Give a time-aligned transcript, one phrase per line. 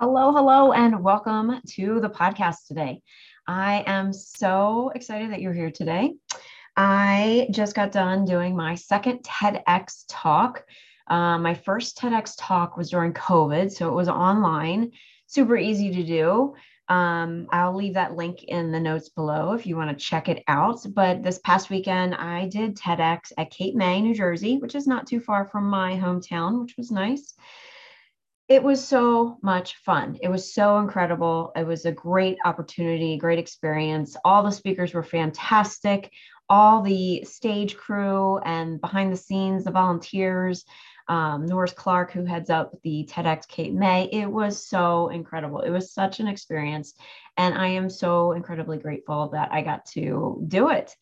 [0.00, 3.02] Hello, hello, and welcome to the podcast today.
[3.46, 6.14] I am so excited that you're here today.
[6.76, 10.64] I just got done doing my second TEDx talk.
[11.06, 14.90] Uh, my first TEDx talk was during COVID, so it was online,
[15.26, 16.54] super easy to do.
[16.88, 20.42] Um, I'll leave that link in the notes below if you want to check it
[20.48, 20.80] out.
[20.94, 25.06] But this past weekend, I did TEDx at Cape May, New Jersey, which is not
[25.06, 27.34] too far from my hometown, which was nice
[28.52, 30.18] it was so much fun.
[30.20, 31.52] It was so incredible.
[31.56, 34.14] It was a great opportunity, great experience.
[34.26, 36.12] All the speakers were fantastic.
[36.50, 40.66] All the stage crew and behind the scenes, the volunteers,
[41.08, 44.10] um, Norris Clark, who heads up the TEDx Cape May.
[44.12, 45.62] It was so incredible.
[45.62, 46.92] It was such an experience.
[47.38, 50.94] And I am so incredibly grateful that I got to do it.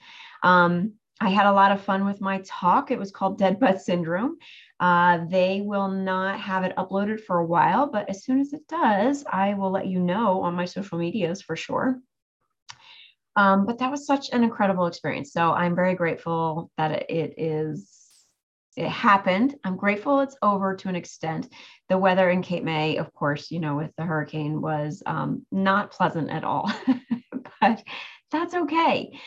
[0.45, 2.91] Um, I had a lot of fun with my talk.
[2.91, 4.39] It was called Dead Butt Syndrome.
[4.79, 8.67] Uh, they will not have it uploaded for a while, but as soon as it
[8.67, 12.01] does, I will let you know on my social medias for sure.
[13.37, 15.33] Um, but that was such an incredible experience.
[15.33, 18.01] So I'm very grateful that it is
[18.77, 19.57] it happened.
[19.65, 21.53] I'm grateful it's over to an extent.
[21.89, 25.91] The weather in Cape May, of course, you know, with the hurricane was um, not
[25.91, 26.73] pleasant at all,
[27.61, 27.83] but
[28.31, 29.19] that's okay.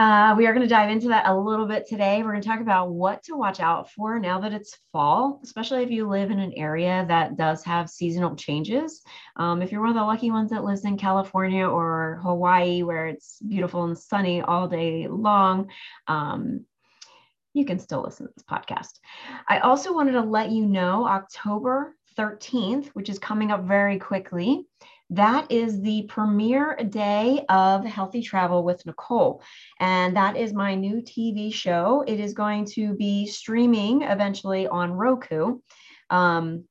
[0.00, 2.22] Uh, we are going to dive into that a little bit today.
[2.22, 5.82] We're going to talk about what to watch out for now that it's fall, especially
[5.82, 9.02] if you live in an area that does have seasonal changes.
[9.36, 13.08] Um, if you're one of the lucky ones that lives in California or Hawaii, where
[13.08, 15.68] it's beautiful and sunny all day long,
[16.06, 16.64] um,
[17.52, 19.00] you can still listen to this podcast.
[19.46, 24.64] I also wanted to let you know October 13th, which is coming up very quickly.
[25.10, 29.42] That is the premiere day of Healthy Travel with Nicole.
[29.80, 32.04] And that is my new TV show.
[32.06, 35.58] It is going to be streaming eventually on Roku.
[36.10, 36.64] Um,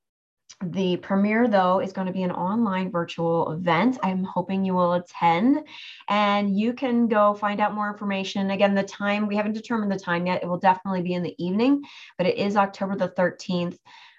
[0.64, 3.98] the premiere, though, is going to be an online virtual event.
[4.04, 5.66] I'm hoping you will attend
[6.08, 8.52] and you can go find out more information.
[8.52, 10.44] Again, the time, we haven't determined the time yet.
[10.44, 11.84] It will definitely be in the evening,
[12.18, 13.78] but it is October the 13th,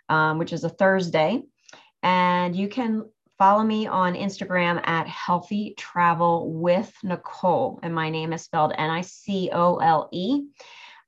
[0.09, 1.43] um, which is a Thursday.
[2.03, 3.05] And you can
[3.41, 7.81] Follow me on Instagram at Healthy Travel with Nicole.
[7.83, 10.43] And my name is spelled N I C O L E.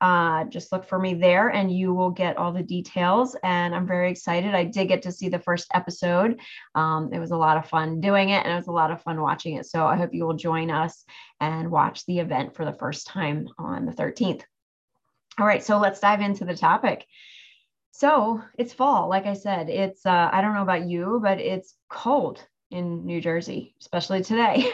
[0.01, 3.37] Uh, just look for me there and you will get all the details.
[3.43, 4.55] And I'm very excited.
[4.55, 6.41] I did get to see the first episode.
[6.75, 9.03] Um, it was a lot of fun doing it and it was a lot of
[9.03, 9.67] fun watching it.
[9.67, 11.05] So I hope you will join us
[11.39, 14.41] and watch the event for the first time on the 13th.
[15.39, 17.07] All right, so let's dive into the topic.
[17.93, 19.09] So it's fall.
[19.09, 23.21] Like I said, it's, uh, I don't know about you, but it's cold in New
[23.21, 24.73] Jersey, especially today.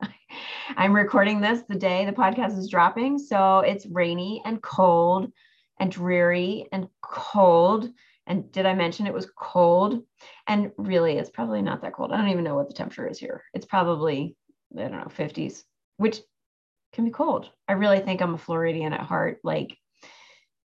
[0.76, 3.18] I'm recording this the day the podcast is dropping.
[3.18, 5.32] So it's rainy and cold
[5.80, 7.90] and dreary and cold.
[8.28, 10.00] And did I mention it was cold?
[10.46, 12.12] And really, it's probably not that cold.
[12.12, 13.42] I don't even know what the temperature is here.
[13.54, 14.36] It's probably,
[14.78, 15.64] I don't know, 50s,
[15.96, 16.20] which
[16.92, 17.50] can be cold.
[17.66, 19.40] I really think I'm a Floridian at heart.
[19.42, 19.76] Like,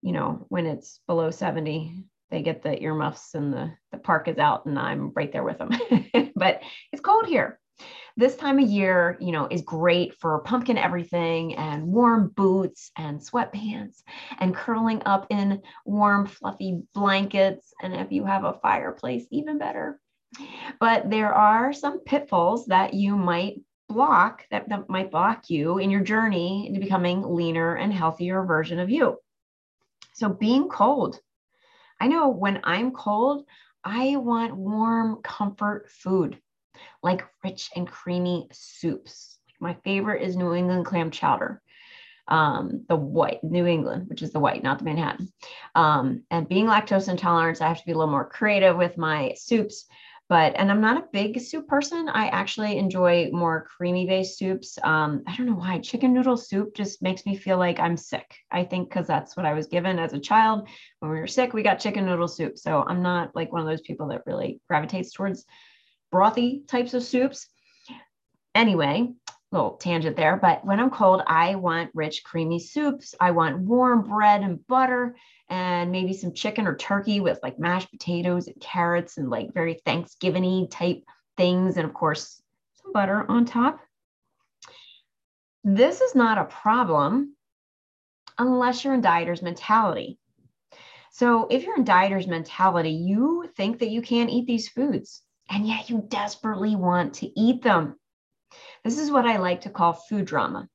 [0.05, 4.37] you know, when it's below 70, they get the earmuffs and the, the park is
[4.37, 5.71] out and I'm right there with them.
[6.37, 6.61] but
[6.93, 7.59] it's cold here.
[8.15, 13.19] This time of year, you know, is great for pumpkin everything and warm boots and
[13.19, 14.03] sweatpants
[14.39, 17.73] and curling up in warm, fluffy blankets.
[17.83, 19.99] And if you have a fireplace, even better.
[20.81, 25.91] But there are some pitfalls that you might block that, that might block you in
[25.91, 29.17] your journey into becoming leaner and healthier version of you.
[30.15, 31.19] So being cold.
[32.01, 33.45] I know when I'm cold,
[33.85, 36.41] I want warm comfort food
[37.03, 39.39] like rich and creamy soups.
[39.61, 41.61] My favorite is New England clam chowder.
[42.27, 45.31] Um, the white New England, which is the white, not the Manhattan.
[45.75, 49.35] Um, and being lactose intolerant, I have to be a little more creative with my
[49.37, 49.87] soups
[50.29, 52.09] but and i'm not a big soup person.
[52.09, 54.79] I actually enjoy more creamy based soups.
[54.83, 58.37] Um, i don't know why chicken noodle soup just makes me feel like i'm sick
[58.51, 60.69] i think because that's what i was given as a child.
[61.01, 63.69] When we were sick we got chicken noodle soup so i'm not like one of
[63.69, 65.45] those people that really gravitates towards
[66.13, 67.49] brothy types of soups.
[68.55, 69.13] Anyway
[69.55, 73.15] little tangent there, but when I'm cold, I want rich, creamy soups.
[73.21, 75.17] I want warm bread and butter
[75.49, 79.75] and maybe some chicken or turkey with like mashed potatoes and carrots and like very
[79.85, 81.05] Thanksgiving type
[81.37, 81.77] things.
[81.77, 82.43] And of course,
[82.83, 83.81] some butter on top.
[85.63, 87.35] This is not a problem
[88.37, 90.19] unless you're in dieter's mentality.
[91.13, 95.67] So if you're in dieter's mentality, you think that you can't eat these foods and
[95.67, 97.97] yet you desperately want to eat them.
[98.85, 100.69] This is what I like to call food drama.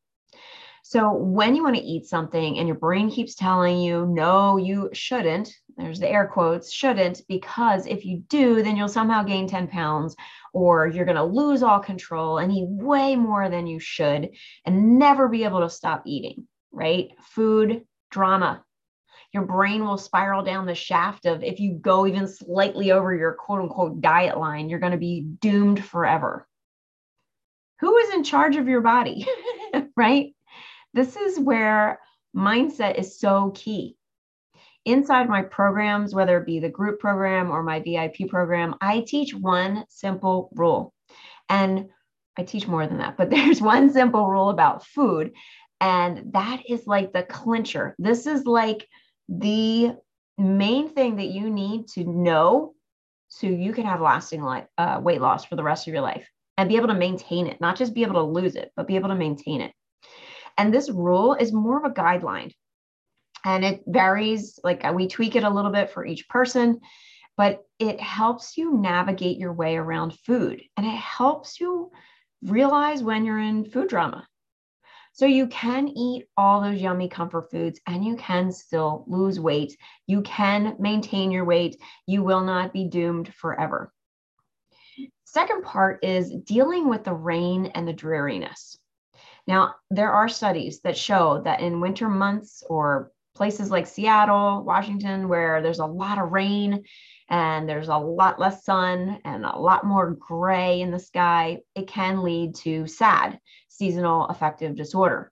[0.82, 4.90] So when you want to eat something and your brain keeps telling you, no, you
[4.94, 9.68] shouldn't, there's the air quotes, shouldn't, because if you do, then you'll somehow gain 10
[9.68, 10.16] pounds
[10.52, 14.32] or you're going to lose all control and eat way more than you should
[14.66, 17.10] and never be able to stop eating, right?
[17.22, 18.64] Food drama.
[19.32, 23.34] Your brain will spiral down the shaft of if you go even slightly over your
[23.34, 26.48] quote unquote diet line, you're going to be doomed forever.
[27.80, 29.26] Who is in charge of your body,
[29.96, 30.34] right?
[30.94, 32.00] This is where
[32.36, 33.96] mindset is so key
[34.86, 39.34] inside my programs, whether it be the group program or my VIP program, I teach
[39.34, 40.94] one simple rule.
[41.48, 41.90] And
[42.38, 45.34] I teach more than that, but there's one simple rule about food.
[45.82, 47.96] And that is like the clincher.
[48.00, 48.88] This is like
[49.28, 49.96] the
[50.38, 52.74] main thing that you need to know
[53.28, 56.28] so you can have lasting life, uh, weight loss for the rest of your life
[56.60, 58.98] and be able to maintain it, not just be able to lose it, but be
[58.98, 59.72] able to maintain it.
[60.58, 62.52] And this rule is more of a guideline.
[63.46, 66.82] And it varies like uh, we tweak it a little bit for each person
[67.38, 71.90] but it helps you navigate your way around food and it helps you
[72.44, 74.28] realize when you're in food drama.
[75.14, 79.78] So you can eat all those yummy comfort foods and you can still lose weight.
[80.06, 81.78] You can maintain your weight.
[82.08, 83.94] You will not be doomed forever
[85.32, 88.80] second part is dealing with the rain and the dreariness
[89.50, 95.28] now, there are studies that show that in winter months or places like Seattle, Washington,
[95.28, 96.84] where there's a lot of rain
[97.30, 101.88] and there's a lot less sun and a lot more gray in the sky, it
[101.88, 103.40] can lead to SAD,
[103.70, 105.32] seasonal affective disorder.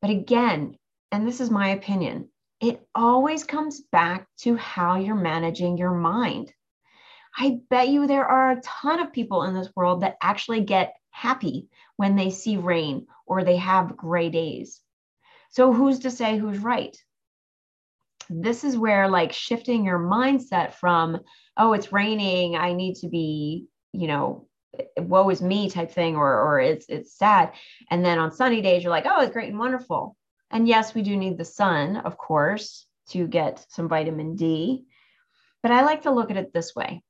[0.00, 0.76] But again,
[1.10, 2.28] and this is my opinion,
[2.60, 6.52] it always comes back to how you're managing your mind.
[7.36, 10.94] I bet you there are a ton of people in this world that actually get
[11.10, 14.80] happy when they see rain or they have gray days.
[15.50, 16.96] So who's to say who's right?
[18.30, 21.18] this is where like shifting your mindset from
[21.56, 24.46] oh it's raining i need to be you know
[24.98, 27.52] woe is me type thing or or it's it's sad
[27.90, 30.16] and then on sunny days you're like oh it's great and wonderful
[30.52, 34.84] and yes we do need the sun of course to get some vitamin d
[35.60, 37.02] but i like to look at it this way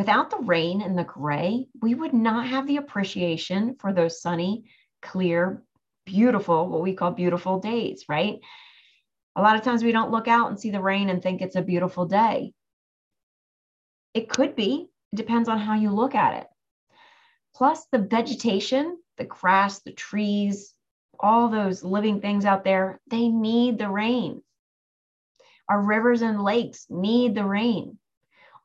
[0.00, 4.64] without the rain and the gray we would not have the appreciation for those sunny
[5.02, 5.62] clear
[6.06, 8.40] beautiful what we call beautiful days right
[9.36, 11.56] a lot of times we don't look out and see the rain and think it's
[11.56, 12.52] a beautiful day.
[14.12, 16.46] It could be, it depends on how you look at it.
[17.54, 20.74] Plus, the vegetation, the grass, the trees,
[21.18, 24.42] all those living things out there, they need the rain.
[25.68, 27.98] Our rivers and lakes need the rain.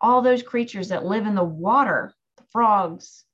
[0.06, 3.25] All those creatures that live in the water, the frogs,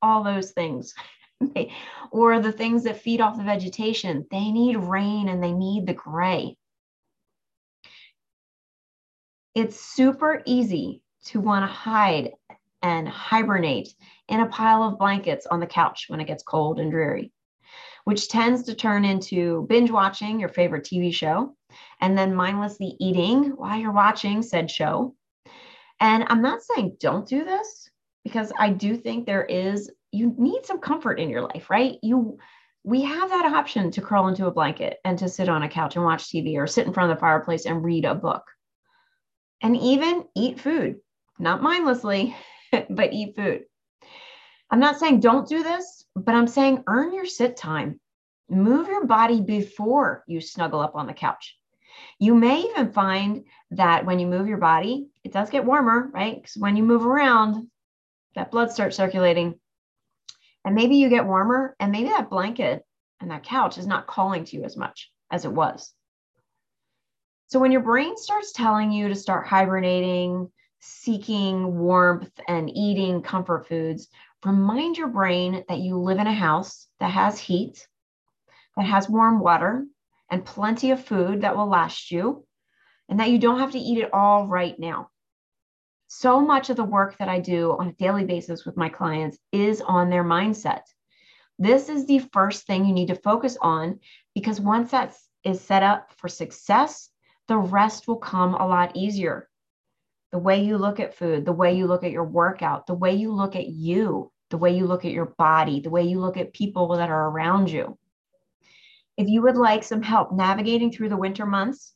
[0.00, 0.94] all those things,
[2.12, 5.94] or the things that feed off the vegetation, they need rain and they need the
[5.94, 6.56] gray.
[9.56, 12.30] It's super easy to want to hide
[12.80, 13.92] and hibernate
[14.28, 17.32] in a pile of blankets on the couch when it gets cold and dreary,
[18.04, 21.56] which tends to turn into binge watching your favorite TV show
[22.00, 25.16] and then mindlessly eating while you're watching said show.
[26.00, 27.90] And I'm not saying don't do this
[28.24, 31.98] because I do think there is you need some comfort in your life, right?
[32.02, 32.38] You
[32.84, 35.96] we have that option to curl into a blanket and to sit on a couch
[35.96, 38.44] and watch TV or sit in front of the fireplace and read a book.
[39.60, 40.96] And even eat food,
[41.38, 42.34] not mindlessly,
[42.90, 43.64] but eat food.
[44.70, 48.00] I'm not saying don't do this, but I'm saying earn your sit time.
[48.48, 51.57] Move your body before you snuggle up on the couch.
[52.18, 56.36] You may even find that when you move your body, it does get warmer, right?
[56.36, 57.68] Because when you move around,
[58.34, 59.58] that blood starts circulating
[60.64, 62.84] and maybe you get warmer, and maybe that blanket
[63.20, 65.94] and that couch is not calling to you as much as it was.
[67.46, 70.50] So when your brain starts telling you to start hibernating,
[70.80, 74.08] seeking warmth, and eating comfort foods,
[74.44, 77.88] remind your brain that you live in a house that has heat,
[78.76, 79.86] that has warm water,
[80.30, 82.44] and plenty of food that will last you,
[83.08, 85.10] and that you don't have to eat it all right now
[86.08, 89.38] so much of the work that I do on a daily basis with my clients
[89.52, 90.80] is on their mindset.
[91.58, 94.00] This is the first thing you need to focus on
[94.34, 97.10] because once that is set up for success,
[97.46, 99.48] the rest will come a lot easier.
[100.32, 103.14] The way you look at food, the way you look at your workout, the way
[103.14, 106.38] you look at you, the way you look at your body, the way you look
[106.38, 107.98] at people that are around you.
[109.18, 111.92] If you would like some help navigating through the winter months,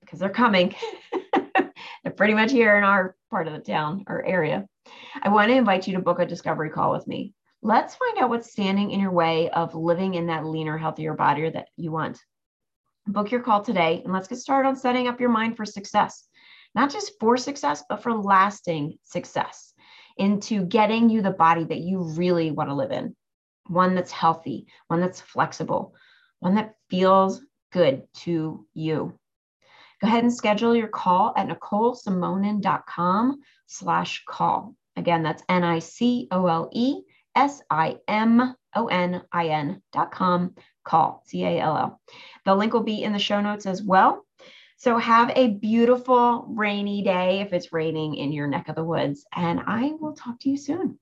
[0.00, 0.74] because they're coming,
[2.06, 4.64] They're pretty much here in our part of the town or area.
[5.20, 7.34] I want to invite you to book a discovery call with me.
[7.62, 11.50] Let's find out what's standing in your way of living in that leaner, healthier body
[11.50, 12.20] that you want.
[13.08, 16.28] book your call today and let's get started on setting up your mind for success.
[16.76, 19.74] Not just for success, but for lasting success
[20.16, 23.16] into getting you the body that you really want to live in.
[23.66, 25.96] One that's healthy, one that's flexible,
[26.40, 27.40] one that feels
[27.72, 29.18] good to you.
[30.00, 34.74] Go ahead and schedule your call at nicolesimonin.com slash call.
[34.96, 37.02] Again, that's N-I-C-O-L-E
[37.36, 38.52] S-I-M-O-N-I-N
[39.92, 42.00] dot com call, C-A-L-L.
[42.44, 44.24] The link will be in the show notes as well.
[44.78, 49.24] So have a beautiful rainy day if it's raining in your neck of the woods,
[49.34, 50.98] and I will talk to you soon.